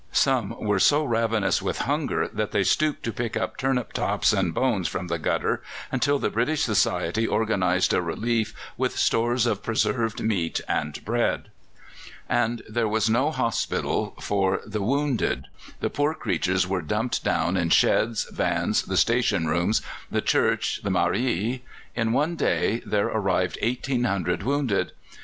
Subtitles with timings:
[0.11, 4.51] Some were so ravenous with hunger that they stooped to pick up turnip tops and
[4.51, 10.19] bones from the gutter, until the British Society organized a relief with stores of preserved
[10.23, 11.49] meat and bread.
[12.27, 15.45] And there was no hospital for the wounded!
[15.81, 20.89] the poor creatures were dumped down in sheds, vans, the station rooms, the church, the
[20.89, 21.63] mairie.
[21.95, 24.93] In one day there arrived 1,800 wounded.